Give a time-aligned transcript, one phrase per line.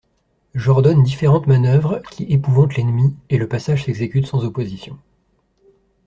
[0.55, 4.97] J'ordonne différentes manoeuvres, qui épouvantent l'ennemi, et le passage s'exécute sans opposition.